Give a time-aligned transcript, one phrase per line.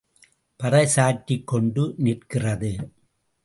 [0.59, 2.73] பறை சாற்றிக் கொண்டு நிற்கிறது.